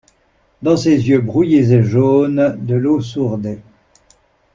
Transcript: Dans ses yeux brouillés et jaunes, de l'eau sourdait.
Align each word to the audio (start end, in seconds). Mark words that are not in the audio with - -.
Dans 0.63 0.77
ses 0.77 0.95
yeux 1.09 1.19
brouillés 1.21 1.73
et 1.73 1.83
jaunes, 1.83 2.57
de 2.65 2.73
l'eau 2.73 3.01
sourdait. 3.01 3.61